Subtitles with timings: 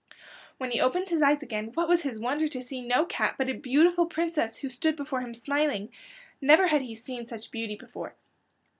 [0.57, 3.49] When he opened his eyes again what was his wonder to see no cat, but
[3.51, 5.91] a beautiful princess who stood before him smiling.
[6.41, 8.15] Never had he seen such beauty before.